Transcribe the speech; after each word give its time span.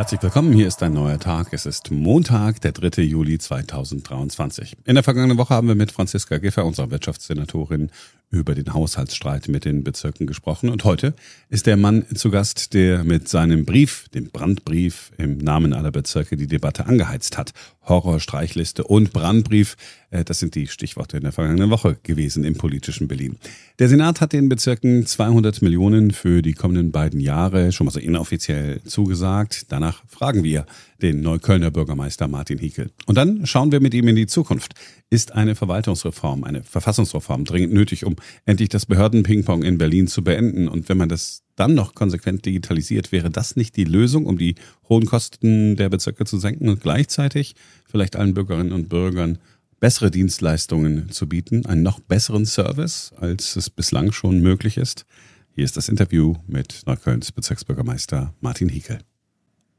Herzlich 0.00 0.22
willkommen, 0.22 0.54
hier 0.54 0.66
ist 0.66 0.82
ein 0.82 0.94
neuer 0.94 1.18
Tag. 1.18 1.52
Es 1.52 1.66
ist 1.66 1.90
Montag, 1.90 2.62
der 2.62 2.72
3. 2.72 3.02
Juli 3.02 3.36
2023. 3.36 4.78
In 4.86 4.94
der 4.94 5.04
vergangenen 5.04 5.36
Woche 5.36 5.52
haben 5.52 5.68
wir 5.68 5.74
mit 5.74 5.92
Franziska 5.92 6.38
Giffer, 6.38 6.64
unserer 6.64 6.90
Wirtschaftssenatorin, 6.90 7.90
über 8.30 8.54
den 8.54 8.72
Haushaltsstreit 8.72 9.48
mit 9.48 9.64
den 9.64 9.82
Bezirken 9.82 10.26
gesprochen. 10.26 10.70
Und 10.70 10.84
heute 10.84 11.14
ist 11.48 11.66
der 11.66 11.76
Mann 11.76 12.04
zu 12.14 12.30
Gast, 12.30 12.74
der 12.74 13.02
mit 13.02 13.28
seinem 13.28 13.64
Brief, 13.64 14.08
dem 14.14 14.30
Brandbrief 14.30 15.10
im 15.18 15.38
Namen 15.38 15.72
aller 15.72 15.90
Bezirke 15.90 16.36
die 16.36 16.46
Debatte 16.46 16.86
angeheizt 16.86 17.36
hat. 17.36 17.52
Horror, 17.82 18.20
Streichliste 18.20 18.84
und 18.84 19.12
Brandbrief, 19.12 19.76
äh, 20.10 20.22
das 20.24 20.38
sind 20.38 20.54
die 20.54 20.68
Stichworte 20.68 21.16
in 21.16 21.24
der 21.24 21.32
vergangenen 21.32 21.70
Woche 21.70 21.96
gewesen 22.04 22.44
im 22.44 22.56
politischen 22.56 23.08
Berlin. 23.08 23.36
Der 23.80 23.88
Senat 23.88 24.20
hat 24.20 24.32
den 24.32 24.48
Bezirken 24.48 25.06
200 25.06 25.60
Millionen 25.60 26.12
für 26.12 26.40
die 26.40 26.52
kommenden 26.52 26.92
beiden 26.92 27.18
Jahre 27.18 27.72
schon 27.72 27.86
mal 27.86 27.90
so 27.90 27.98
inoffiziell 27.98 28.80
zugesagt. 28.84 29.66
Danach 29.70 29.89
fragen 30.06 30.42
wir 30.42 30.66
den 31.02 31.20
Neuköllner 31.20 31.70
Bürgermeister 31.70 32.28
Martin 32.28 32.58
Hiekel. 32.58 32.90
Und 33.06 33.16
dann 33.16 33.46
schauen 33.46 33.72
wir 33.72 33.80
mit 33.80 33.94
ihm 33.94 34.08
in 34.08 34.16
die 34.16 34.26
Zukunft. 34.26 34.74
Ist 35.10 35.32
eine 35.32 35.54
Verwaltungsreform, 35.54 36.44
eine 36.44 36.62
Verfassungsreform 36.62 37.44
dringend 37.44 37.72
nötig, 37.72 38.04
um 38.04 38.16
endlich 38.46 38.68
das 38.68 38.86
Behördenpingpong 38.86 39.62
in 39.62 39.78
Berlin 39.78 40.06
zu 40.06 40.22
beenden? 40.22 40.68
Und 40.68 40.88
wenn 40.88 40.98
man 40.98 41.08
das 41.08 41.42
dann 41.56 41.74
noch 41.74 41.94
konsequent 41.94 42.46
digitalisiert, 42.46 43.12
wäre 43.12 43.30
das 43.30 43.56
nicht 43.56 43.76
die 43.76 43.84
Lösung, 43.84 44.26
um 44.26 44.38
die 44.38 44.54
hohen 44.88 45.06
Kosten 45.06 45.76
der 45.76 45.88
Bezirke 45.88 46.24
zu 46.24 46.38
senken 46.38 46.68
und 46.68 46.80
gleichzeitig 46.80 47.54
vielleicht 47.84 48.16
allen 48.16 48.34
Bürgerinnen 48.34 48.72
und 48.72 48.88
Bürgern 48.88 49.38
bessere 49.80 50.10
Dienstleistungen 50.10 51.10
zu 51.10 51.28
bieten, 51.28 51.66
einen 51.66 51.82
noch 51.82 52.00
besseren 52.00 52.46
Service, 52.46 53.12
als 53.16 53.56
es 53.56 53.70
bislang 53.70 54.12
schon 54.12 54.40
möglich 54.40 54.76
ist? 54.76 55.06
Hier 55.52 55.64
ist 55.64 55.76
das 55.76 55.88
Interview 55.88 56.36
mit 56.46 56.82
Neuköllns 56.86 57.32
Bezirksbürgermeister 57.32 58.32
Martin 58.40 58.68
Hiekel. 58.68 59.00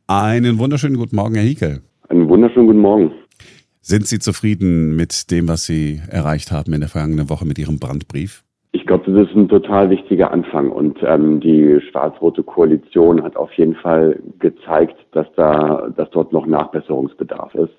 Einen 0.08 0.60
wunderschönen 0.60 0.98
guten 0.98 1.16
Morgen, 1.16 1.35
Herr 1.35 1.44
Hiekel. 1.44 1.82
Einen 2.10 2.27
wunderschönen 2.27 2.68
guten 2.68 2.80
Morgen. 2.80 3.12
Sind 3.82 4.05
Sie 4.05 4.20
zufrieden 4.20 4.96
mit 4.96 5.32
dem, 5.32 5.48
was 5.48 5.66
Sie 5.66 6.02
erreicht 6.10 6.52
haben 6.52 6.74
in 6.74 6.82
der 6.82 6.90
vergangenen 6.90 7.30
Woche 7.30 7.46
mit 7.46 7.58
Ihrem 7.58 7.80
Brandbrief? 7.80 8.43
Ich 8.74 8.85
glaube, 8.85 9.12
das 9.12 9.27
ist 9.27 9.35
ein 9.35 9.49
total 9.49 9.90
wichtiger 9.90 10.32
Anfang 10.32 10.70
und 10.70 10.98
ähm, 11.04 11.41
die 11.41 11.80
schwarz-rote 11.90 12.43
Koalition 12.43 13.21
hat 13.21 13.35
auf 13.35 13.52
jeden 13.54 13.76
Fall 13.76 14.20
gezeigt, 14.40 14.96
dass 15.12 15.27
da, 15.35 15.90
dass 15.96 16.10
dort 16.12 16.32
noch 16.32 16.46
Nachbesserungsbedarf 16.46 17.54
ist. 17.55 17.74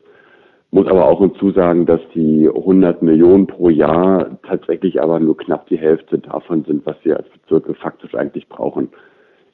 Muss 0.70 0.86
aber 0.86 1.07
auch 1.07 1.20
hinzusagen, 1.20 1.86
dass 1.86 2.01
die 2.14 2.48
100 2.48 3.03
Millionen 3.03 3.47
pro 3.47 3.69
Jahr 3.69 4.39
tatsächlich 4.47 5.03
aber 5.03 5.20
nur 5.20 5.36
knapp 5.36 5.67
die 5.69 5.79
Hälfte 5.79 6.19
davon 6.19 6.64
sind, 6.64 6.84
was 6.86 6.97
wir 7.05 7.19
als 7.19 7.29
Bezirke 7.29 7.75
faktisch 7.75 8.14
eigentlich 8.14 8.48
brauchen. 8.48 8.89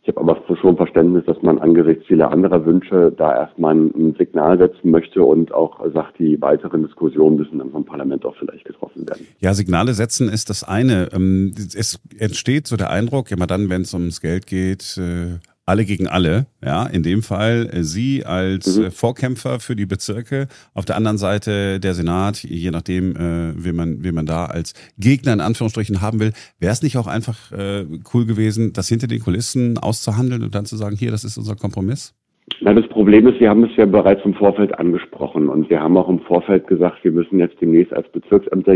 Ich 0.08 0.16
habe 0.16 0.32
aber 0.32 0.56
schon 0.56 0.78
Verständnis, 0.78 1.26
dass 1.26 1.42
man 1.42 1.58
angesichts 1.58 2.06
vieler 2.06 2.32
anderer 2.32 2.64
Wünsche 2.64 3.12
da 3.14 3.42
erstmal 3.42 3.74
ein 3.74 4.14
Signal 4.16 4.56
setzen 4.56 4.90
möchte 4.90 5.22
und 5.22 5.52
auch 5.52 5.84
sagt, 5.92 6.18
die 6.18 6.40
weiteren 6.40 6.82
Diskussionen 6.82 7.36
müssen 7.36 7.58
dann 7.58 7.70
vom 7.70 7.84
Parlament 7.84 8.24
auch 8.24 8.34
vielleicht 8.38 8.64
getroffen 8.64 9.06
werden. 9.06 9.26
Ja, 9.40 9.52
Signale 9.52 9.92
setzen 9.92 10.30
ist 10.30 10.48
das 10.48 10.64
eine. 10.64 11.10
Ähm, 11.12 11.52
es 11.54 12.00
entsteht 12.18 12.66
so 12.68 12.76
der 12.76 12.88
Eindruck, 12.88 13.30
immer 13.30 13.46
dann, 13.46 13.68
wenn 13.68 13.82
es 13.82 13.92
ums 13.92 14.22
Geld 14.22 14.46
geht, 14.46 14.96
äh, 14.96 15.40
alle 15.68 15.84
gegen 15.84 16.08
alle. 16.08 16.46
Ja, 16.64 16.86
in 16.86 17.02
dem 17.02 17.22
Fall 17.22 17.68
äh, 17.72 17.82
Sie 17.82 18.24
als 18.24 18.78
mhm. 18.78 18.86
Äh, 18.86 18.90
Vorkämpfer 18.90 19.60
für 19.60 19.76
die 19.76 19.86
Bezirke, 19.86 20.48
auf 20.74 20.84
der 20.84 20.96
anderen 20.96 21.18
Seite 21.18 21.78
der 21.78 21.94
Senat, 21.94 22.42
je 22.42 22.70
nachdem, 22.70 23.14
äh, 23.16 23.52
wie 23.64 23.72
man, 23.72 24.02
wie 24.02 24.12
man 24.12 24.26
da 24.26 24.46
als 24.46 24.72
Gegner 24.98 25.34
in 25.34 25.40
Anführungsstrichen 25.40 26.00
haben 26.00 26.20
will. 26.20 26.32
Wäre 26.58 26.72
es 26.72 26.82
nicht 26.82 26.96
auch 26.96 27.06
einfach 27.06 27.52
äh, 27.52 27.84
cool 28.14 28.24
gewesen, 28.24 28.72
das 28.72 28.88
hinter 28.88 29.06
den 29.06 29.20
Kulissen 29.20 29.78
auszuhandeln 29.78 30.42
und 30.42 30.54
dann 30.54 30.64
zu 30.64 30.76
sagen, 30.76 30.96
hier, 30.96 31.10
das 31.10 31.24
ist 31.24 31.36
unser 31.36 31.54
Kompromiss? 31.54 32.14
Na, 32.60 32.72
das 32.72 32.88
Problem 32.88 33.26
ist, 33.28 33.38
wir 33.38 33.50
haben 33.50 33.64
es 33.64 33.76
ja 33.76 33.84
bereits 33.84 34.24
im 34.24 34.34
Vorfeld 34.34 34.78
angesprochen 34.78 35.48
und 35.48 35.68
wir 35.68 35.80
haben 35.80 35.96
auch 35.98 36.08
im 36.08 36.20
Vorfeld 36.20 36.66
gesagt, 36.66 37.04
wir 37.04 37.12
müssen 37.12 37.38
jetzt 37.38 37.60
demnächst 37.60 37.92
als 37.92 38.08
Bezirksämter 38.08 38.74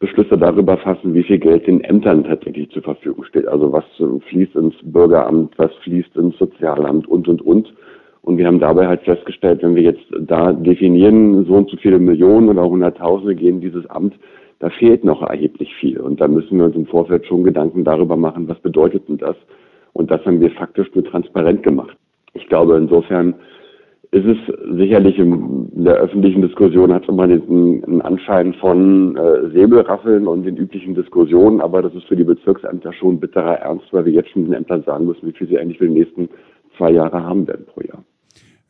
Beschlüsse 0.00 0.38
darüber 0.38 0.78
fassen, 0.78 1.14
wie 1.14 1.22
viel 1.22 1.38
Geld 1.38 1.66
den 1.66 1.82
Ämtern 1.82 2.24
tatsächlich 2.24 2.70
zur 2.70 2.82
Verfügung 2.82 3.22
steht. 3.24 3.46
Also 3.46 3.70
was 3.70 3.84
fließt 4.28 4.56
ins 4.56 4.74
Bürgeramt, 4.82 5.52
was 5.58 5.72
fließt 5.84 6.16
ins 6.16 6.36
Sozialamt 6.38 7.06
und, 7.06 7.28
und, 7.28 7.42
und. 7.42 7.72
Und 8.22 8.38
wir 8.38 8.46
haben 8.46 8.60
dabei 8.60 8.86
halt 8.86 9.02
festgestellt, 9.02 9.62
wenn 9.62 9.74
wir 9.74 9.82
jetzt 9.82 10.04
da 10.20 10.52
definieren, 10.52 11.44
so 11.44 11.54
und 11.54 11.70
so 11.70 11.76
viele 11.76 11.98
Millionen 11.98 12.48
oder 12.48 12.68
Hunderttausende 12.68 13.34
gehen 13.34 13.60
dieses 13.60 13.88
Amt, 13.90 14.14
da 14.58 14.70
fehlt 14.70 15.04
noch 15.04 15.22
erheblich 15.22 15.74
viel. 15.74 16.00
Und 16.00 16.20
da 16.20 16.28
müssen 16.28 16.58
wir 16.58 16.66
uns 16.66 16.76
im 16.76 16.86
Vorfeld 16.86 17.26
schon 17.26 17.44
Gedanken 17.44 17.84
darüber 17.84 18.16
machen, 18.16 18.48
was 18.48 18.58
bedeutet 18.60 19.06
denn 19.08 19.18
das? 19.18 19.36
Und 19.92 20.10
das 20.10 20.24
haben 20.24 20.40
wir 20.40 20.50
faktisch 20.50 20.94
nur 20.94 21.04
transparent 21.04 21.62
gemacht. 21.62 21.96
Ich 22.32 22.46
glaube, 22.46 22.76
insofern 22.76 23.34
ist 24.12 24.26
es 24.26 24.38
sicherlich 24.76 25.18
in 25.18 25.84
der 25.84 25.94
öffentlichen 25.94 26.42
Diskussion 26.42 26.92
hat 26.92 27.04
es 27.04 27.08
immer 27.08 27.28
den, 27.28 27.84
einen 27.84 28.02
Anschein 28.02 28.54
von 28.54 29.16
äh, 29.16 29.50
Säbelrasseln 29.52 30.26
und 30.26 30.42
den 30.44 30.56
üblichen 30.56 30.94
Diskussionen, 30.94 31.60
aber 31.60 31.80
das 31.82 31.94
ist 31.94 32.06
für 32.06 32.16
die 32.16 32.24
Bezirksämter 32.24 32.92
schon 32.92 33.20
bitterer 33.20 33.58
Ernst, 33.60 33.86
weil 33.92 34.06
wir 34.06 34.12
jetzt 34.12 34.30
schon 34.30 34.44
den 34.44 34.54
Ämtern 34.54 34.82
sagen 34.82 35.06
müssen, 35.06 35.28
wie 35.28 35.32
viel 35.32 35.48
sie 35.48 35.58
eigentlich 35.58 35.78
für 35.78 35.86
die 35.86 35.94
nächsten 35.94 36.28
zwei 36.76 36.90
Jahre 36.90 37.22
haben 37.22 37.46
werden 37.46 37.66
pro 37.66 37.82
Jahr. 37.82 38.04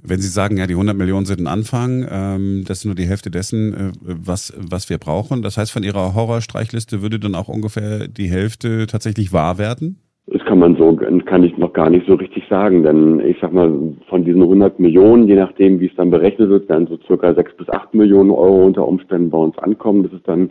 Wenn 0.02 0.20
Sie 0.20 0.28
sagen, 0.28 0.56
ja, 0.56 0.66
die 0.66 0.74
100 0.74 0.96
Millionen 0.96 1.26
sind 1.26 1.40
ein 1.40 1.46
Anfang, 1.46 2.06
ähm, 2.10 2.64
das 2.66 2.78
ist 2.78 2.84
nur 2.86 2.94
die 2.94 3.06
Hälfte 3.06 3.30
dessen, 3.30 3.74
äh, 3.74 3.92
was, 4.02 4.52
was 4.56 4.88
wir 4.88 4.98
brauchen. 4.98 5.42
Das 5.42 5.56
heißt, 5.56 5.72
von 5.72 5.82
Ihrer 5.82 6.14
Horrorstreichliste 6.14 7.02
würde 7.02 7.18
dann 7.18 7.34
auch 7.34 7.48
ungefähr 7.48 8.08
die 8.08 8.28
Hälfte 8.28 8.86
tatsächlich 8.86 9.32
wahr 9.32 9.58
werden? 9.58 9.98
Das 10.32 10.44
kann 10.44 10.60
man 10.60 10.76
so, 10.76 10.94
kann 11.24 11.42
ich 11.42 11.58
noch 11.58 11.72
gar 11.72 11.90
nicht 11.90 12.06
so 12.06 12.14
richtig 12.14 12.46
sagen, 12.48 12.84
denn 12.84 13.18
ich 13.18 13.36
sag 13.40 13.52
mal, 13.52 13.72
von 14.08 14.24
diesen 14.24 14.42
100 14.42 14.78
Millionen, 14.78 15.26
je 15.26 15.34
nachdem, 15.34 15.80
wie 15.80 15.86
es 15.86 15.94
dann 15.96 16.12
berechnet 16.12 16.48
wird, 16.48 16.68
werden 16.68 16.86
so 16.86 16.98
circa 17.04 17.34
6 17.34 17.56
bis 17.56 17.68
8 17.68 17.94
Millionen 17.94 18.30
Euro 18.30 18.64
unter 18.64 18.86
Umständen 18.86 19.30
bei 19.30 19.38
uns 19.38 19.58
ankommen. 19.58 20.04
Das 20.04 20.12
ist 20.12 20.28
dann 20.28 20.50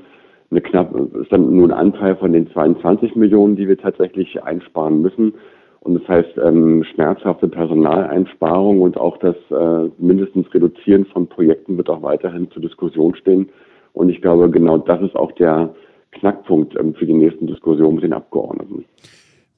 eine 0.51 0.59
knapp, 0.59 0.93
ist 1.15 1.31
dann 1.31 1.55
nur 1.55 1.69
ein 1.69 1.71
Anteil 1.71 2.17
von 2.17 2.33
den 2.33 2.51
22 2.51 3.15
Millionen, 3.15 3.55
die 3.55 3.69
wir 3.69 3.77
tatsächlich 3.77 4.43
einsparen 4.43 5.01
müssen. 5.01 5.35
Und 5.79 5.93
das 5.93 6.07
heißt, 6.09 6.37
ähm, 6.43 6.83
schmerzhafte 6.83 7.47
Personaleinsparung 7.47 8.81
und 8.81 8.97
auch 8.97 9.15
das 9.17 9.37
äh, 9.49 9.89
mindestens 9.97 10.53
Reduzieren 10.53 11.05
von 11.05 11.27
Projekten 11.27 11.77
wird 11.77 11.89
auch 11.89 12.03
weiterhin 12.03 12.51
zur 12.51 12.61
Diskussion 12.61 13.15
stehen. 13.15 13.47
Und 13.93 14.09
ich 14.09 14.21
glaube, 14.21 14.49
genau 14.49 14.77
das 14.77 15.01
ist 15.01 15.15
auch 15.15 15.31
der 15.33 15.73
Knackpunkt 16.11 16.77
ähm, 16.77 16.95
für 16.95 17.05
die 17.05 17.13
nächsten 17.13 17.47
Diskussionen 17.47 17.95
mit 17.95 18.03
den 18.03 18.13
Abgeordneten. 18.13 18.83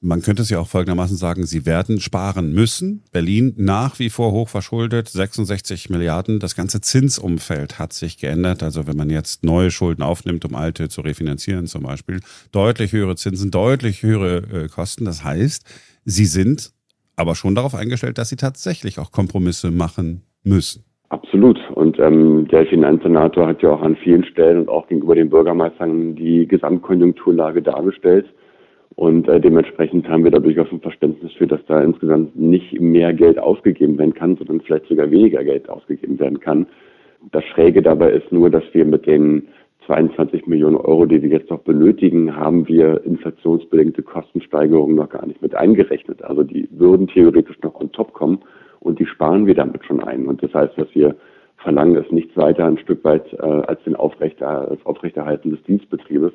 Man 0.04 0.20
könnte 0.20 0.42
es 0.42 0.50
ja 0.50 0.58
auch 0.58 0.66
folgendermaßen 0.66 1.16
sagen, 1.16 1.46
sie 1.46 1.64
werden 1.64 2.00
sparen 2.00 2.52
müssen. 2.52 3.04
Berlin 3.12 3.54
nach 3.56 4.00
wie 4.00 4.10
vor 4.10 4.32
hochverschuldet, 4.32 5.08
66 5.08 5.90
Milliarden. 5.90 6.40
Das 6.40 6.56
ganze 6.56 6.80
Zinsumfeld 6.80 7.78
hat 7.78 7.92
sich 7.92 8.18
geändert. 8.18 8.64
Also 8.64 8.88
wenn 8.88 8.96
man 8.96 9.10
jetzt 9.10 9.44
neue 9.44 9.70
Schulden 9.70 10.02
aufnimmt, 10.02 10.44
um 10.44 10.56
alte 10.56 10.88
zu 10.88 11.02
refinanzieren 11.02 11.66
zum 11.68 11.84
Beispiel, 11.84 12.18
deutlich 12.50 12.92
höhere 12.92 13.14
Zinsen, 13.14 13.52
deutlich 13.52 14.02
höhere 14.02 14.64
äh, 14.64 14.68
Kosten. 14.68 15.04
Das 15.04 15.22
heißt, 15.22 15.64
sie 16.04 16.24
sind 16.26 16.72
aber 17.14 17.36
schon 17.36 17.54
darauf 17.54 17.76
eingestellt, 17.76 18.18
dass 18.18 18.28
sie 18.28 18.36
tatsächlich 18.36 18.98
auch 18.98 19.12
Kompromisse 19.12 19.70
machen 19.70 20.22
müssen. 20.42 20.84
Absolut. 21.10 21.60
Und 21.76 22.00
ähm, 22.00 22.48
der 22.48 22.66
Finanzsenator 22.66 23.46
hat 23.46 23.62
ja 23.62 23.70
auch 23.70 23.82
an 23.82 23.94
vielen 24.02 24.24
Stellen 24.24 24.62
und 24.62 24.68
auch 24.68 24.88
gegenüber 24.88 25.14
den 25.14 25.30
Bürgermeistern 25.30 26.16
die 26.16 26.48
Gesamtkonjunkturlage 26.48 27.62
dargestellt. 27.62 28.26
Und 28.96 29.28
äh, 29.28 29.40
dementsprechend 29.40 30.08
haben 30.08 30.24
wir 30.24 30.30
da 30.30 30.38
durchaus 30.38 30.70
ein 30.70 30.80
Verständnis 30.80 31.32
für, 31.32 31.46
dass 31.46 31.64
da 31.66 31.82
insgesamt 31.82 32.36
nicht 32.36 32.80
mehr 32.80 33.12
Geld 33.14 33.38
ausgegeben 33.38 33.98
werden 33.98 34.14
kann, 34.14 34.36
sondern 34.36 34.60
vielleicht 34.60 34.86
sogar 34.86 35.10
weniger 35.10 35.42
Geld 35.44 35.68
ausgegeben 35.68 36.18
werden 36.18 36.40
kann. 36.40 36.66
Das 37.30 37.44
Schräge 37.44 37.82
dabei 37.82 38.10
ist 38.10 38.30
nur, 38.32 38.50
dass 38.50 38.64
wir 38.72 38.84
mit 38.84 39.06
den 39.06 39.48
22 39.86 40.46
Millionen 40.46 40.76
Euro, 40.76 41.06
die 41.06 41.22
wir 41.22 41.30
jetzt 41.30 41.50
noch 41.50 41.60
benötigen, 41.60 42.36
haben 42.36 42.68
wir 42.68 43.04
inflationsbedingte 43.04 44.02
Kostensteigerungen 44.02 44.96
noch 44.96 45.08
gar 45.08 45.26
nicht 45.26 45.42
mit 45.42 45.54
eingerechnet. 45.54 46.22
Also 46.22 46.42
die 46.42 46.68
würden 46.70 47.08
theoretisch 47.08 47.60
noch 47.62 47.74
on 47.80 47.90
top 47.92 48.12
kommen 48.12 48.40
und 48.80 48.98
die 48.98 49.06
sparen 49.06 49.46
wir 49.46 49.54
damit 49.54 49.84
schon 49.84 50.02
ein. 50.02 50.26
Und 50.26 50.42
das 50.42 50.52
heißt, 50.54 50.74
was 50.76 50.88
wir 50.94 51.16
verlangen, 51.56 51.96
ist 51.96 52.12
nichts 52.12 52.36
weiter 52.36 52.66
ein 52.66 52.78
Stück 52.78 53.04
weit 53.04 53.32
äh, 53.34 53.42
als 53.42 53.82
den 53.84 53.96
Aufrechter, 53.96 54.66
das 54.70 54.84
Aufrechterhalten 54.86 55.50
des 55.50 55.62
Dienstbetriebes. 55.64 56.32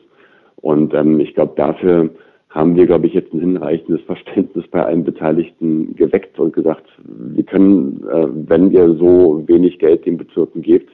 Und 0.58 0.94
ähm, 0.94 1.20
ich 1.20 1.34
glaube, 1.34 1.54
dafür 1.56 2.10
haben 2.58 2.76
wir, 2.76 2.88
glaube 2.88 3.06
ich, 3.06 3.14
jetzt 3.14 3.32
ein 3.34 3.40
hinreichendes 3.40 4.02
Verständnis 4.06 4.66
bei 4.72 4.84
allen 4.84 5.04
Beteiligten 5.04 5.96
geweckt 5.96 6.40
und 6.40 6.54
gesagt, 6.54 6.88
wir 7.06 7.44
können, 7.44 8.04
äh, 8.12 8.28
wenn 8.48 8.72
ihr 8.72 8.96
so 8.96 9.44
wenig 9.46 9.78
Geld 9.78 10.08
den 10.08 10.18
Bezirken 10.18 10.64
gebt, 10.64 10.90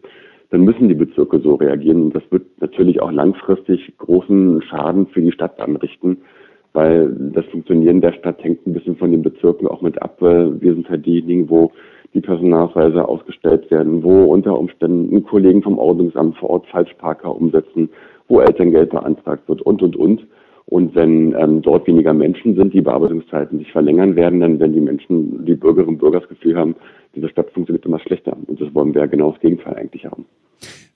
dann 0.49 0.65
müssen 0.65 0.89
die 0.89 0.93
Bezirke 0.93 1.39
so 1.39 1.55
reagieren. 1.55 2.03
Und 2.03 2.15
das 2.15 2.23
wird 2.31 2.43
natürlich 2.59 3.01
auch 3.01 3.11
langfristig 3.11 3.93
großen 3.97 4.61
Schaden 4.63 5.07
für 5.07 5.21
die 5.21 5.31
Stadt 5.31 5.57
anrichten, 5.61 6.17
weil 6.73 7.15
das 7.33 7.45
Funktionieren 7.45 8.01
der 8.01 8.11
Stadt 8.11 8.43
hängt 8.43 8.67
ein 8.67 8.73
bisschen 8.73 8.97
von 8.97 9.11
den 9.11 9.21
Bezirken 9.21 9.65
auch 9.67 9.81
mit 9.81 10.01
ab. 10.01 10.17
Wir 10.19 10.73
sind 10.73 10.89
halt 10.89 11.05
diejenigen, 11.05 11.49
wo 11.49 11.71
die 12.13 12.21
Personalausweise 12.21 13.07
ausgestellt 13.07 13.71
werden, 13.71 14.03
wo 14.03 14.25
unter 14.25 14.59
Umständen 14.59 15.23
Kollegen 15.23 15.63
vom 15.63 15.79
Ordnungsamt 15.79 16.35
vor 16.37 16.49
Ort 16.49 16.67
Falschparker 16.67 17.33
umsetzen, 17.33 17.89
wo 18.27 18.41
Elterngeld 18.41 18.89
beantragt 18.89 19.47
wird 19.47 19.61
und, 19.61 19.81
und, 19.81 19.95
und. 19.95 20.27
Und 20.65 20.95
wenn 20.95 21.35
ähm, 21.37 21.61
dort 21.61 21.87
weniger 21.87 22.13
Menschen 22.13 22.55
sind, 22.55 22.73
die 22.73 22.81
Bearbeitungszeiten 22.81 23.59
sich 23.59 23.71
verlängern 23.71 24.15
werden, 24.15 24.39
dann 24.39 24.59
werden 24.59 24.73
die 24.73 24.79
Menschen, 24.79 25.45
die 25.45 25.55
Bürgerinnen 25.55 25.95
und 25.95 25.97
Bürger 25.99 26.21
das 26.21 26.29
Gefühl 26.29 26.55
haben, 26.55 26.75
diese 27.15 27.29
Stadt 27.29 27.51
funktioniert 27.51 27.85
immer 27.85 27.99
schlechter. 27.99 28.35
Und 28.47 28.59
das 28.59 28.73
wollen 28.73 28.93
wir 28.93 29.07
genau 29.07 29.31
das 29.31 29.41
Gegenteil 29.41 29.75
eigentlich 29.75 30.05
haben. 30.05 30.25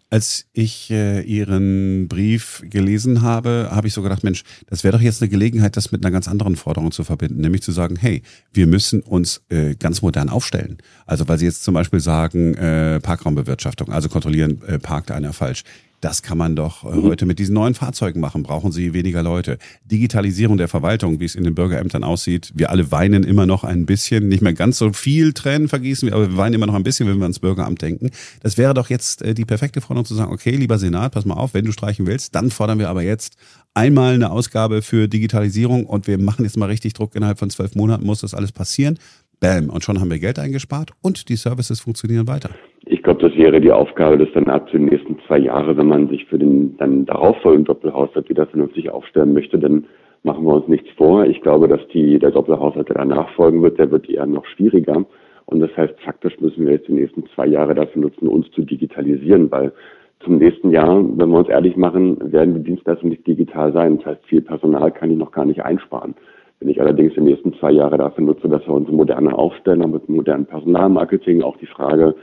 Als 0.09 0.49
ich 0.53 0.89
äh, 0.89 1.21
Ihren 1.21 2.07
Brief 2.07 2.63
gelesen 2.63 3.23
habe, 3.23 3.67
habe 3.71 3.87
ich 3.87 3.93
so 3.93 4.01
gedacht, 4.01 4.23
Mensch, 4.23 4.45
das 4.69 4.85
wäre 4.85 4.95
doch 4.95 5.03
jetzt 5.03 5.21
eine 5.21 5.29
Gelegenheit, 5.29 5.75
das 5.75 5.91
mit 5.91 6.01
einer 6.01 6.13
ganz 6.13 6.29
anderen 6.29 6.55
Forderung 6.55 6.91
zu 6.91 7.03
verbinden, 7.03 7.41
nämlich 7.41 7.61
zu 7.61 7.73
sagen, 7.73 7.97
hey, 7.99 8.21
wir 8.53 8.67
müssen 8.67 9.01
uns 9.01 9.43
äh, 9.49 9.75
ganz 9.75 10.01
modern 10.01 10.29
aufstellen. 10.29 10.77
Also 11.05 11.27
weil 11.27 11.37
Sie 11.37 11.45
jetzt 11.45 11.65
zum 11.65 11.73
Beispiel 11.73 11.99
sagen, 11.99 12.53
äh, 12.53 13.01
Parkraumbewirtschaftung, 13.01 13.91
also 13.91 14.07
kontrollieren, 14.07 14.61
äh, 14.65 14.79
parkt 14.79 15.11
einer 15.11 15.33
falsch. 15.33 15.65
Das 15.99 16.21
kann 16.21 16.37
man 16.37 16.55
doch 16.55 16.83
äh, 16.83 17.01
heute 17.01 17.25
mit 17.25 17.39
diesen 17.39 17.55
neuen 17.55 17.73
Fahrzeugen 17.73 18.19
machen. 18.19 18.43
Brauchen 18.43 18.71
Sie 18.71 18.93
weniger 18.93 19.23
Leute. 19.23 19.57
Digitalisierung 19.83 20.57
der 20.57 20.67
Verwaltung, 20.67 21.19
wie 21.19 21.25
es 21.25 21.33
in 21.33 21.43
den 21.43 21.55
Bürgerämtern 21.55 22.03
aussieht. 22.03 22.51
Wir 22.53 22.69
alle 22.69 22.91
weinen 22.91 23.23
immer 23.23 23.47
noch 23.47 23.63
ein 23.63 23.87
bisschen. 23.87 24.27
Nicht 24.27 24.43
mehr 24.43 24.53
ganz 24.53 24.77
so 24.77 24.93
viel 24.93 25.33
Tränen 25.33 25.67
vergießen, 25.67 26.13
aber 26.13 26.29
wir 26.29 26.37
weinen 26.37 26.53
immer 26.53 26.67
noch 26.67 26.75
ein 26.75 26.83
bisschen, 26.83 27.07
wenn 27.07 27.17
wir 27.17 27.23
ans 27.23 27.39
Bürgeramt 27.39 27.81
denken. 27.81 28.11
Das 28.41 28.57
wäre 28.57 28.75
doch 28.75 28.91
jetzt 28.91 29.23
äh, 29.23 29.33
die 29.33 29.45
perfekte 29.45 29.81
Forderung 29.81 30.05
zu 30.05 30.13
sagen, 30.13 30.31
okay, 30.31 30.51
lieber 30.51 30.77
Senat, 30.77 31.13
pass 31.13 31.25
mal 31.25 31.33
auf, 31.33 31.55
wenn 31.55 31.65
du 31.65 31.71
streichen 31.71 32.05
willst, 32.05 32.35
dann 32.35 32.51
fordern 32.51 32.77
wir 32.77 32.89
aber 32.89 33.01
jetzt 33.01 33.35
einmal 33.73 34.13
eine 34.13 34.29
Ausgabe 34.29 34.83
für 34.83 35.07
Digitalisierung 35.07 35.85
und 35.85 36.05
wir 36.05 36.19
machen 36.19 36.45
jetzt 36.45 36.57
mal 36.57 36.67
richtig 36.67 36.93
Druck. 36.93 37.15
Innerhalb 37.15 37.39
von 37.39 37.49
zwölf 37.49 37.73
Monaten 37.73 38.05
muss 38.05 38.21
das 38.21 38.35
alles 38.35 38.51
passieren. 38.51 38.99
Bam. 39.39 39.69
Und 39.69 39.83
schon 39.83 39.99
haben 39.99 40.09
wir 40.09 40.19
Geld 40.19 40.37
eingespart 40.39 40.91
und 41.01 41.29
die 41.29 41.35
Services 41.37 41.79
funktionieren 41.79 42.27
weiter. 42.27 42.49
Ich 42.89 43.03
glaube, 43.03 43.27
das 43.27 43.37
wäre 43.37 43.59
die 43.59 43.71
Aufgabe 43.71 44.17
des 44.17 44.31
Senats 44.33 44.71
für 44.71 44.79
die 44.79 44.85
nächsten 44.85 45.19
zwei 45.27 45.39
Jahre, 45.39 45.75
wenn 45.75 45.87
man 45.87 46.07
sich 46.07 46.25
für 46.25 46.39
den 46.39 46.77
dann 46.77 47.05
darauffolgenden 47.05 47.65
Doppelhaushalt 47.65 48.29
wieder 48.29 48.45
vernünftig 48.47 48.89
aufstellen 48.89 49.33
möchte, 49.33 49.59
dann 49.59 49.85
machen 50.23 50.45
wir 50.45 50.55
uns 50.55 50.67
nichts 50.67 50.89
vor. 50.95 51.25
Ich 51.25 51.41
glaube, 51.41 51.67
dass 51.67 51.85
die, 51.89 52.17
der 52.17 52.31
Doppelhaushalt, 52.31 52.87
der 52.87 52.95
danach 52.95 53.29
folgen 53.31 53.61
wird, 53.61 53.77
der 53.77 53.91
wird 53.91 54.09
eher 54.09 54.25
noch 54.25 54.45
schwieriger. 54.45 55.05
Und 55.45 55.59
das 55.59 55.75
heißt, 55.75 55.99
faktisch 55.99 56.39
müssen 56.39 56.65
wir 56.65 56.73
jetzt 56.73 56.87
die 56.87 56.93
nächsten 56.93 57.25
zwei 57.35 57.47
Jahre 57.47 57.75
dafür 57.75 58.01
nutzen, 58.01 58.27
uns 58.27 58.49
zu 58.51 58.61
digitalisieren, 58.61 59.51
weil 59.51 59.73
zum 60.21 60.37
nächsten 60.37 60.71
Jahr, 60.71 60.97
wenn 60.97 61.29
wir 61.29 61.39
uns 61.39 61.49
ehrlich 61.49 61.75
machen, 61.75 62.31
werden 62.31 62.55
die 62.55 62.63
Dienstleistungen 62.63 63.11
nicht 63.11 63.27
digital 63.27 63.73
sein. 63.73 63.97
Das 63.97 64.05
heißt, 64.07 64.25
viel 64.25 64.41
Personal 64.41 64.91
kann 64.91 65.11
ich 65.11 65.17
noch 65.17 65.31
gar 65.31 65.45
nicht 65.45 65.63
einsparen. 65.63 66.15
Wenn 66.59 66.69
ich 66.69 66.81
allerdings 66.81 67.13
die 67.13 67.21
nächsten 67.21 67.53
zwei 67.55 67.71
Jahre 67.71 67.97
dafür 67.97 68.23
nutze, 68.23 68.49
dass 68.49 68.65
wir 68.65 68.73
uns 68.73 68.89
moderner 68.89 69.37
aufstellen, 69.37 69.91
mit 69.91 70.09
modernem 70.09 70.45
Personalmarketing, 70.45 71.43
auch 71.43 71.57
die 71.57 71.67
Frage 71.67 72.15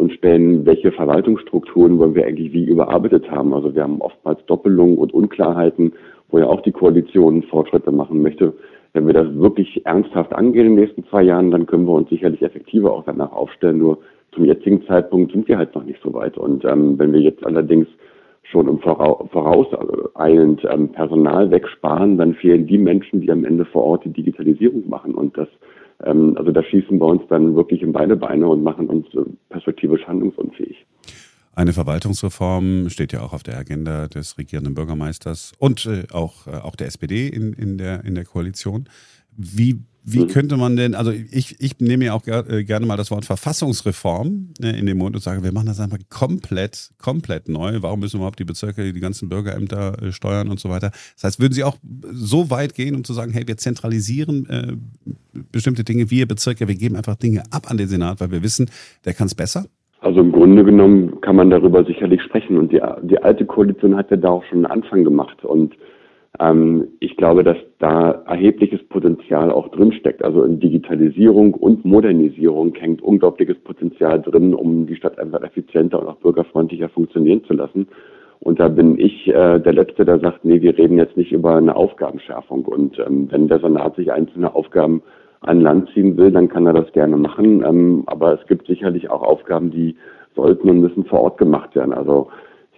uns 0.00 0.12
stellen, 0.14 0.66
welche 0.66 0.92
Verwaltungsstrukturen 0.92 1.98
wollen 1.98 2.14
wir 2.14 2.26
eigentlich 2.26 2.52
wie 2.52 2.64
überarbeitet 2.64 3.30
haben. 3.30 3.54
Also 3.54 3.74
wir 3.74 3.82
haben 3.82 4.00
oftmals 4.00 4.44
Doppelungen 4.46 4.98
und 4.98 5.14
Unklarheiten, 5.14 5.92
wo 6.30 6.38
ja 6.38 6.46
auch 6.46 6.62
die 6.62 6.72
Koalition 6.72 7.42
Fortschritte 7.44 7.92
machen 7.92 8.22
möchte. 8.22 8.54
Wenn 8.92 9.06
wir 9.06 9.14
das 9.14 9.32
wirklich 9.36 9.86
ernsthaft 9.86 10.32
angehen 10.32 10.66
in 10.66 10.74
den 10.74 10.84
nächsten 10.84 11.04
zwei 11.04 11.22
Jahren, 11.22 11.50
dann 11.50 11.66
können 11.66 11.86
wir 11.86 11.92
uns 11.92 12.08
sicherlich 12.08 12.42
effektiver 12.42 12.92
auch 12.92 13.04
danach 13.04 13.32
aufstellen. 13.32 13.78
Nur 13.78 13.98
zum 14.32 14.44
jetzigen 14.44 14.84
Zeitpunkt 14.86 15.32
sind 15.32 15.46
wir 15.48 15.58
halt 15.58 15.74
noch 15.74 15.84
nicht 15.84 16.00
so 16.02 16.12
weit. 16.14 16.36
Und 16.38 16.64
ähm, 16.64 16.98
wenn 16.98 17.12
wir 17.12 17.20
jetzt 17.20 17.44
allerdings 17.44 17.86
schon 18.42 18.68
im 18.68 18.78
vorauseilend 18.80 20.66
ähm, 20.68 20.88
Personal 20.88 21.50
wegsparen, 21.50 22.18
dann 22.18 22.34
fehlen 22.34 22.66
die 22.66 22.78
Menschen, 22.78 23.20
die 23.20 23.30
am 23.30 23.44
Ende 23.44 23.64
vor 23.64 23.84
Ort 23.84 24.04
die 24.04 24.12
Digitalisierung 24.12 24.88
machen. 24.88 25.14
Und 25.14 25.36
das, 25.38 25.48
ähm, 26.04 26.36
also 26.36 26.52
da 26.52 26.62
schießen 26.62 26.98
wir 26.98 27.06
uns 27.06 27.22
dann 27.28 27.54
wirklich 27.54 27.82
in 27.82 27.92
beide 27.92 28.16
Beine 28.16 28.48
und 28.48 28.62
machen 28.62 28.88
uns 28.88 29.06
äh, 29.14 29.22
perspektivisch 29.48 30.06
handlungsunfähig. 30.06 30.86
Eine 31.54 31.72
Verwaltungsreform 31.72 32.88
steht 32.90 33.12
ja 33.12 33.22
auch 33.22 33.32
auf 33.32 33.42
der 33.42 33.58
Agenda 33.58 34.06
des 34.06 34.38
regierenden 34.38 34.74
Bürgermeisters 34.74 35.52
und 35.58 35.84
äh, 35.86 36.04
auch, 36.12 36.46
äh, 36.46 36.52
auch 36.52 36.76
der 36.76 36.86
SPD 36.86 37.28
in, 37.28 37.52
in, 37.52 37.76
der, 37.76 38.04
in 38.04 38.14
der 38.14 38.24
Koalition. 38.24 38.88
Wie 39.40 39.80
wie 40.02 40.20
mhm. 40.20 40.28
könnte 40.28 40.56
man 40.56 40.76
denn, 40.76 40.94
also 40.94 41.10
ich, 41.10 41.56
ich 41.60 41.78
nehme 41.78 42.06
ja 42.06 42.14
auch 42.14 42.26
äh, 42.26 42.64
gerne 42.64 42.86
mal 42.86 42.96
das 42.96 43.10
Wort 43.10 43.26
Verfassungsreform 43.26 44.48
ne, 44.60 44.78
in 44.78 44.86
den 44.86 44.96
Mund 44.96 45.14
und 45.14 45.22
sage, 45.22 45.42
wir 45.44 45.52
machen 45.52 45.66
das 45.66 45.78
einfach 45.78 45.98
komplett, 46.08 46.90
komplett 47.02 47.48
neu. 47.48 47.78
Warum 47.80 48.00
müssen 48.00 48.16
überhaupt 48.16 48.38
die 48.38 48.44
Bezirke, 48.44 48.92
die 48.92 49.00
ganzen 49.00 49.28
Bürgerämter 49.28 50.02
äh, 50.02 50.12
steuern 50.12 50.48
und 50.48 50.58
so 50.58 50.70
weiter? 50.70 50.90
Das 51.14 51.24
heißt, 51.24 51.40
würden 51.40 51.52
Sie 51.52 51.64
auch 51.64 51.76
so 52.10 52.50
weit 52.50 52.74
gehen, 52.74 52.94
um 52.94 53.04
zu 53.04 53.12
sagen, 53.12 53.32
hey, 53.32 53.46
wir 53.46 53.58
zentralisieren 53.58 54.48
äh, 54.48 55.38
bestimmte 55.52 55.84
Dinge, 55.84 56.10
wir 56.10 56.26
Bezirke, 56.26 56.66
wir 56.66 56.76
geben 56.76 56.96
einfach 56.96 57.16
Dinge 57.16 57.42
ab 57.50 57.70
an 57.70 57.76
den 57.76 57.88
Senat, 57.88 58.20
weil 58.20 58.30
wir 58.30 58.42
wissen, 58.42 58.70
der 59.04 59.12
kann 59.12 59.26
es 59.26 59.34
besser? 59.34 59.66
Also 60.00 60.20
im 60.20 60.32
Grunde 60.32 60.64
genommen 60.64 61.20
kann 61.20 61.36
man 61.36 61.50
darüber 61.50 61.84
sicherlich 61.84 62.22
sprechen. 62.22 62.56
Und 62.56 62.72
die, 62.72 62.80
die 63.02 63.18
alte 63.18 63.44
Koalition 63.44 63.96
hat 63.96 64.10
ja 64.10 64.16
da 64.16 64.30
auch 64.30 64.44
schon 64.44 64.64
einen 64.64 64.82
Anfang 64.82 65.04
gemacht. 65.04 65.44
Und 65.44 65.74
ähm, 66.38 66.88
ich 67.00 67.16
glaube, 67.16 67.42
dass 67.42 67.56
da 67.78 68.22
erhebliches 68.26 68.82
Potenzial 68.88 69.50
auch 69.50 69.68
drinsteckt. 69.68 70.22
Also 70.22 70.44
in 70.44 70.60
Digitalisierung 70.60 71.54
und 71.54 71.84
Modernisierung 71.84 72.74
hängt 72.74 73.02
unglaubliches 73.02 73.58
Potenzial 73.58 74.22
drin, 74.22 74.54
um 74.54 74.86
die 74.86 74.96
Stadt 74.96 75.18
einfach 75.18 75.42
effizienter 75.42 76.00
und 76.00 76.08
auch 76.08 76.16
bürgerfreundlicher 76.16 76.88
funktionieren 76.88 77.44
zu 77.44 77.54
lassen. 77.54 77.88
Und 78.38 78.58
da 78.58 78.68
bin 78.68 78.98
ich 78.98 79.28
äh, 79.28 79.58
der 79.58 79.72
Letzte, 79.72 80.04
der 80.04 80.18
sagt, 80.18 80.44
nee, 80.44 80.62
wir 80.62 80.76
reden 80.78 80.96
jetzt 80.96 81.16
nicht 81.16 81.32
über 81.32 81.56
eine 81.56 81.76
Aufgabenschärfung. 81.76 82.64
Und 82.64 82.98
ähm, 82.98 83.28
wenn 83.30 83.48
der 83.48 83.60
Senat 83.60 83.96
sich 83.96 84.12
einzelne 84.12 84.54
Aufgaben 84.54 85.02
an 85.40 85.60
Land 85.60 85.90
ziehen 85.92 86.16
will, 86.16 86.30
dann 86.30 86.48
kann 86.48 86.66
er 86.66 86.72
das 86.72 86.90
gerne 86.92 87.16
machen. 87.16 87.62
Ähm, 87.66 88.04
aber 88.06 88.40
es 88.40 88.46
gibt 88.46 88.66
sicherlich 88.66 89.10
auch 89.10 89.22
Aufgaben, 89.22 89.70
die 89.70 89.96
sollten 90.36 90.70
und 90.70 90.80
müssen 90.80 91.04
vor 91.04 91.20
Ort 91.20 91.38
gemacht 91.38 91.74
werden. 91.74 91.92
Also 91.92 92.28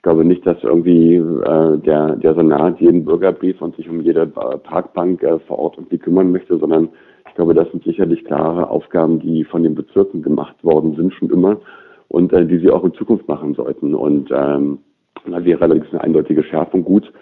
ich 0.03 0.05
glaube 0.05 0.25
nicht, 0.25 0.45
dass 0.45 0.61
irgendwie 0.65 1.15
äh, 1.15 1.79
der, 1.79 2.17
der 2.17 2.35
Senat 2.35 2.81
jeden 2.81 3.05
Bürgerbrief 3.05 3.63
und 3.63 3.77
sich 3.77 3.89
um 3.89 4.01
jede 4.01 4.27
Parkbank 4.27 5.23
äh, 5.23 5.39
vor 5.47 5.61
Ort 5.61 5.77
irgendwie 5.79 5.99
kümmern 5.99 6.33
möchte, 6.33 6.59
sondern 6.59 6.89
ich 7.29 7.37
glaube, 7.37 7.55
das 7.55 7.71
sind 7.71 7.85
sicherlich 7.85 8.25
klare 8.25 8.69
Aufgaben, 8.69 9.21
die 9.21 9.45
von 9.45 9.63
den 9.63 9.77
Bezirken 9.77 10.21
gemacht 10.21 10.57
worden 10.65 10.97
sind 10.97 11.15
schon 11.15 11.31
immer 11.31 11.61
und 12.09 12.33
äh, 12.33 12.45
die 12.45 12.59
sie 12.59 12.73
auch 12.73 12.83
in 12.83 12.95
Zukunft 12.95 13.29
machen 13.29 13.55
sollten. 13.55 13.95
Und 13.95 14.29
ähm, 14.33 14.79
da 15.25 15.45
wäre 15.45 15.63
allerdings 15.63 15.87
eine 15.93 16.01
eindeutige 16.01 16.43
Schärfung 16.43 16.83
gut. 16.83 17.13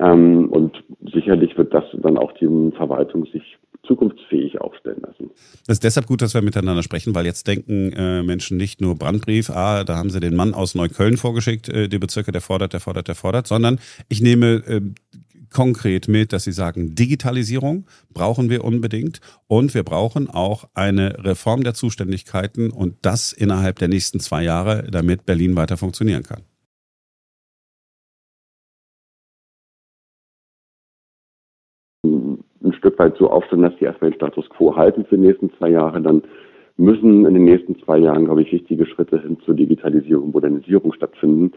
Ähm, 0.00 0.48
und 0.50 0.82
sicherlich 1.12 1.56
wird 1.56 1.72
das 1.72 1.84
dann 2.02 2.18
auch 2.18 2.32
die 2.32 2.72
Verwaltung 2.72 3.26
sich 3.26 3.58
zukunftsfähig 3.86 4.60
aufstellen 4.60 5.02
lassen. 5.02 5.30
Es 5.66 5.74
ist 5.74 5.84
deshalb 5.84 6.06
gut, 6.06 6.22
dass 6.22 6.34
wir 6.34 6.42
miteinander 6.42 6.82
sprechen, 6.82 7.14
weil 7.14 7.26
jetzt 7.26 7.46
denken 7.46 7.92
äh, 7.92 8.22
Menschen 8.22 8.56
nicht 8.56 8.80
nur 8.80 8.96
Brandbrief, 8.96 9.50
ah, 9.50 9.84
da 9.84 9.96
haben 9.96 10.10
sie 10.10 10.20
den 10.20 10.34
Mann 10.34 10.54
aus 10.54 10.74
Neukölln 10.74 11.16
vorgeschickt, 11.16 11.68
äh, 11.68 11.88
die 11.88 11.98
Bezirke, 11.98 12.32
der 12.32 12.40
fordert, 12.40 12.72
der 12.72 12.80
fordert, 12.80 13.08
der 13.08 13.14
fordert, 13.14 13.46
sondern 13.46 13.78
ich 14.08 14.20
nehme 14.20 14.62
äh, 14.66 14.80
konkret 15.54 16.08
mit, 16.08 16.32
dass 16.32 16.44
sie 16.44 16.52
sagen, 16.52 16.94
Digitalisierung 16.94 17.86
brauchen 18.12 18.50
wir 18.50 18.64
unbedingt 18.64 19.20
und 19.46 19.72
wir 19.72 19.84
brauchen 19.84 20.28
auch 20.28 20.68
eine 20.74 21.24
Reform 21.24 21.62
der 21.62 21.74
Zuständigkeiten 21.74 22.70
und 22.70 22.96
das 23.02 23.32
innerhalb 23.32 23.78
der 23.78 23.88
nächsten 23.88 24.20
zwei 24.20 24.42
Jahre, 24.42 24.82
damit 24.90 25.24
Berlin 25.24 25.56
weiter 25.56 25.76
funktionieren 25.76 26.24
kann. 26.24 26.42
Stück 32.94 32.98
weit 32.98 33.16
so 33.16 33.28
aufstellen, 33.28 33.62
dass 33.62 33.76
die 33.76 33.84
erstmal 33.84 34.10
den 34.10 34.16
Status 34.16 34.48
quo 34.50 34.76
halten 34.76 35.04
für 35.04 35.16
die 35.16 35.26
nächsten 35.26 35.50
zwei 35.58 35.70
Jahre. 35.70 36.00
Dann 36.00 36.22
müssen 36.76 37.26
in 37.26 37.34
den 37.34 37.44
nächsten 37.44 37.76
zwei 37.80 37.98
Jahren, 37.98 38.26
glaube 38.26 38.42
ich, 38.42 38.52
wichtige 38.52 38.86
Schritte 38.86 39.20
hin 39.20 39.36
zur 39.44 39.54
Digitalisierung 39.54 40.26
und 40.26 40.34
Modernisierung 40.34 40.92
stattfinden, 40.92 41.52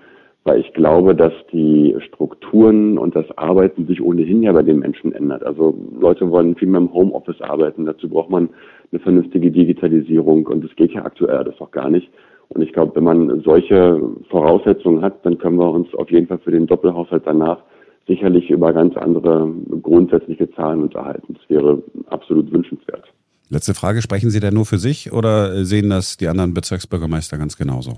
weil 0.45 0.61
ich 0.61 0.73
glaube, 0.73 1.13
dass 1.13 1.33
die 1.51 1.95
Strukturen 2.07 2.97
und 2.97 3.15
das 3.15 3.25
Arbeiten 3.37 3.85
sich 3.85 4.01
ohnehin 4.01 4.41
ja 4.41 4.51
bei 4.51 4.63
den 4.63 4.79
Menschen 4.79 5.11
ändert. 5.11 5.43
Also 5.43 5.77
Leute 5.99 6.29
wollen 6.31 6.55
viel 6.55 6.69
mehr 6.69 6.81
im 6.81 6.93
Homeoffice 6.93 7.41
arbeiten. 7.41 7.85
Dazu 7.85 8.09
braucht 8.09 8.31
man 8.31 8.49
eine 8.91 8.99
vernünftige 8.99 9.51
Digitalisierung 9.51 10.47
und 10.47 10.63
das 10.63 10.75
geht 10.75 10.91
ja 10.91 11.05
aktuell 11.05 11.43
das 11.43 11.59
auch 11.61 11.71
gar 11.71 11.89
nicht. 11.89 12.09
Und 12.49 12.61
ich 12.61 12.73
glaube, 12.73 12.95
wenn 12.95 13.03
man 13.03 13.41
solche 13.41 14.01
Voraussetzungen 14.29 15.01
hat, 15.01 15.23
dann 15.25 15.37
können 15.37 15.57
wir 15.57 15.69
uns 15.69 15.93
auf 15.93 16.09
jeden 16.09 16.27
Fall 16.27 16.39
für 16.39 16.51
den 16.51 16.65
Doppelhaushalt 16.65 17.23
danach 17.25 17.59
sicherlich 18.07 18.49
über 18.49 18.73
ganz 18.73 18.95
andere 18.97 19.51
grundsätzliche 19.81 20.49
Zahlen 20.51 20.83
unterhalten. 20.83 21.35
Das 21.35 21.49
wäre 21.49 21.83
absolut 22.09 22.51
wünschenswert. 22.51 23.03
Letzte 23.49 23.73
Frage, 23.73 24.01
sprechen 24.01 24.29
Sie 24.29 24.39
denn 24.39 24.53
nur 24.53 24.65
für 24.65 24.77
sich 24.77 25.13
oder 25.13 25.63
sehen 25.63 25.89
das 25.89 26.17
die 26.17 26.27
anderen 26.27 26.53
Bezirksbürgermeister 26.53 27.37
ganz 27.37 27.57
genauso? 27.57 27.93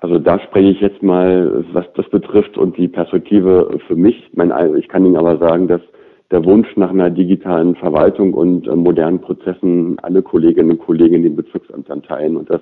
Also 0.00 0.18
da 0.18 0.38
spreche 0.40 0.70
ich 0.70 0.80
jetzt 0.80 1.02
mal, 1.02 1.64
was 1.72 1.86
das 1.96 2.08
betrifft 2.10 2.58
und 2.58 2.76
die 2.76 2.88
Perspektive 2.88 3.78
für 3.86 3.96
mich. 3.96 4.30
Ich 4.78 4.88
kann 4.88 5.06
Ihnen 5.06 5.16
aber 5.16 5.38
sagen, 5.38 5.68
dass 5.68 5.80
der 6.30 6.44
Wunsch 6.44 6.68
nach 6.76 6.90
einer 6.90 7.10
digitalen 7.10 7.76
Verwaltung 7.76 8.34
und 8.34 8.66
äh, 8.66 8.74
modernen 8.74 9.20
Prozessen 9.20 9.98
alle 10.00 10.22
Kolleginnen 10.22 10.72
und 10.72 10.80
Kollegen 10.80 11.14
in 11.14 11.22
den 11.22 11.36
Bezirksämtern 11.36 12.02
teilen 12.02 12.36
und 12.36 12.50
dass 12.50 12.60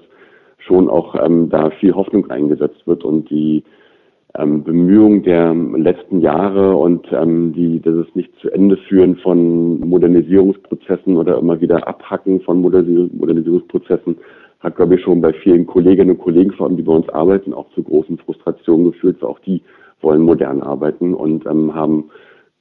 schon 0.59 0.91
auch 0.91 1.15
ähm, 1.25 1.49
da 1.49 1.71
viel 1.71 1.95
Hoffnung 1.95 2.31
eingesetzt 2.31 2.87
wird 2.87 3.03
und 3.03 3.31
die 3.31 3.65
ähm, 4.39 4.65
Bemühungen 4.65 5.23
der 5.23 5.55
letzten 5.55 6.21
Jahre 6.21 6.77
und 6.77 7.07
ähm, 7.13 7.53
die, 7.53 7.81
das 7.81 7.95
ist 8.07 8.17
nicht 8.17 8.35
zu 8.41 8.51
Ende 8.51 8.77
führen 8.89 9.17
von 9.17 9.81
Modernisierungsprozessen 9.81 11.17
oder 11.17 11.39
immer 11.39 11.61
wieder 11.61 11.87
Abhacken 11.87 12.41
von 12.41 12.61
Modernisierungsprozessen 12.61 14.17
hat, 14.61 14.77
glaube 14.77 14.95
ich, 14.95 15.03
schon 15.03 15.21
bei 15.21 15.33
vielen 15.33 15.67
Kolleginnen 15.67 16.11
und 16.13 16.19
Kollegen, 16.19 16.53
vor 16.53 16.67
allem 16.67 16.77
die 16.77 16.83
bei 16.83 16.93
uns 16.93 17.09
arbeiten, 17.09 17.53
auch 17.53 17.69
zu 17.75 17.83
großen 17.83 18.19
Frustrationen 18.19 18.93
geführt, 18.93 19.17
weil 19.21 19.31
auch 19.31 19.41
die 19.41 19.63
wollen 20.01 20.23
modern 20.23 20.63
arbeiten 20.63 21.15
und 21.15 21.47
ähm, 21.47 21.75
haben 21.75 22.11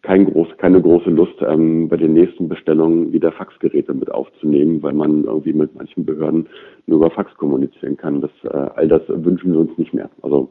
kein 0.02 0.26
groß, 0.26 0.48
keine 0.58 0.82
große 0.82 1.12
Lust, 1.12 1.36
ähm, 1.42 1.88
bei 1.88 1.98
den 1.98 2.14
nächsten 2.14 2.50
Bestellungen 2.50 3.14
wieder 3.14 3.32
Faxgeräte 3.32 3.94
mit 3.94 4.12
aufzunehmen, 4.12 4.82
weil 4.82 4.94
man 4.94 5.26
irgendwie 5.26 5.54
mit 5.54 5.76
manchen 5.76 6.06
Behörden 6.06 6.48
nur 6.88 6.98
über 6.98 7.12
Fax 7.12 7.34
kommunizieren 7.36 7.98
kann. 7.98 8.22
Das, 8.22 8.32
äh, 8.44 8.70
all 8.76 8.88
das 8.88 9.04
wünschen 9.08 9.54
wir 9.54 9.60
uns 9.60 9.78
nicht 9.78 9.94
mehr. 9.94 10.10
Also 10.24 10.50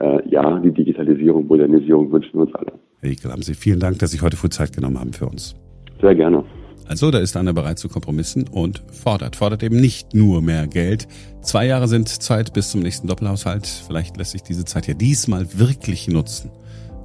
äh, 0.00 0.28
ja, 0.28 0.58
die 0.60 0.72
Digitalisierung, 0.72 1.46
Modernisierung 1.46 2.10
wünschen 2.12 2.34
wir 2.34 2.42
uns 2.42 2.54
alle. 2.54 2.72
Herr 3.00 3.10
Ekel, 3.10 3.32
haben 3.32 3.42
Sie 3.42 3.54
vielen 3.54 3.80
Dank, 3.80 3.98
dass 3.98 4.10
Sie 4.10 4.20
heute 4.20 4.36
früh 4.36 4.48
Zeit 4.48 4.74
genommen 4.74 4.98
haben 4.98 5.12
für 5.12 5.26
uns. 5.26 5.54
Sehr 6.00 6.14
gerne. 6.14 6.44
Also, 6.88 7.10
da 7.10 7.18
ist 7.18 7.36
Anna 7.36 7.52
bereit 7.52 7.78
zu 7.78 7.88
Kompromissen 7.88 8.46
und 8.48 8.82
fordert. 8.92 9.36
Fordert 9.36 9.62
eben 9.62 9.76
nicht 9.76 10.14
nur 10.14 10.40
mehr 10.40 10.68
Geld. 10.68 11.08
Zwei 11.40 11.66
Jahre 11.66 11.88
sind 11.88 12.08
Zeit 12.08 12.52
bis 12.52 12.70
zum 12.70 12.80
nächsten 12.80 13.08
Doppelhaushalt. 13.08 13.66
Vielleicht 13.66 14.16
lässt 14.16 14.32
sich 14.32 14.42
diese 14.42 14.64
Zeit 14.64 14.86
ja 14.86 14.94
diesmal 14.94 15.46
wirklich 15.58 16.08
nutzen. 16.08 16.50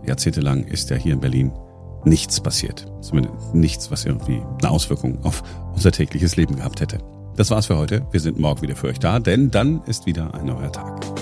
Jahrzehntelang 0.06 0.66
ist 0.66 0.90
ja 0.90 0.98
hier 0.98 1.14
in 1.14 1.20
Berlin 1.20 1.52
nichts 2.06 2.42
passiert. 2.42 2.88
Zumindest 3.02 3.56
nichts, 3.56 3.92
was 3.92 4.06
irgendwie 4.06 4.42
eine 4.60 4.70
Auswirkung 4.70 5.20
auf 5.24 5.44
unser 5.74 5.92
tägliches 5.92 6.36
Leben 6.36 6.56
gehabt 6.56 6.82
hätte. 6.82 7.00
Das 7.36 7.50
war's 7.52 7.68
für 7.68 7.78
heute. 7.78 8.06
Wir 8.12 8.20
sind 8.20 8.40
morgen 8.40 8.62
wieder 8.62 8.76
für 8.76 8.88
euch 8.88 9.00
da, 9.00 9.20
denn 9.20 9.52
dann 9.52 9.82
ist 9.88 10.06
wieder 10.06 10.34
ein 10.34 10.46
neuer 10.46 10.72
Tag. 10.72 11.21